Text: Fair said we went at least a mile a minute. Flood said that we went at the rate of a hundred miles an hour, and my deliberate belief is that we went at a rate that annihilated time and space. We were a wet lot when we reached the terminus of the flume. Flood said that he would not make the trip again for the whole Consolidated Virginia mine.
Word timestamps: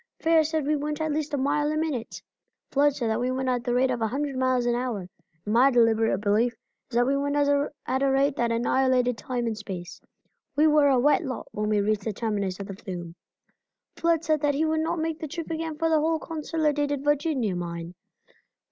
Fair 0.19 0.43
said 0.43 0.65
we 0.65 0.75
went 0.75 0.99
at 0.99 1.11
least 1.11 1.31
a 1.31 1.37
mile 1.37 1.71
a 1.71 1.77
minute. 1.77 2.23
Flood 2.71 2.95
said 2.95 3.11
that 3.11 3.19
we 3.19 3.29
went 3.29 3.49
at 3.49 3.63
the 3.63 3.73
rate 3.75 3.91
of 3.91 4.01
a 4.01 4.07
hundred 4.07 4.35
miles 4.35 4.65
an 4.65 4.73
hour, 4.73 5.07
and 5.45 5.53
my 5.53 5.69
deliberate 5.69 6.17
belief 6.21 6.53
is 6.89 6.95
that 6.95 7.05
we 7.05 7.15
went 7.15 7.35
at 7.35 8.01
a 8.01 8.09
rate 8.11 8.35
that 8.35 8.51
annihilated 8.51 9.15
time 9.15 9.45
and 9.45 9.55
space. 9.59 10.01
We 10.55 10.65
were 10.65 10.87
a 10.87 10.97
wet 10.97 11.23
lot 11.23 11.49
when 11.51 11.69
we 11.69 11.81
reached 11.81 12.05
the 12.05 12.13
terminus 12.13 12.59
of 12.59 12.65
the 12.65 12.73
flume. 12.75 13.13
Flood 13.95 14.23
said 14.23 14.41
that 14.41 14.55
he 14.55 14.65
would 14.65 14.79
not 14.81 14.97
make 14.97 15.19
the 15.19 15.27
trip 15.27 15.51
again 15.51 15.77
for 15.77 15.87
the 15.87 15.99
whole 15.99 16.17
Consolidated 16.17 17.03
Virginia 17.03 17.55
mine. 17.55 17.93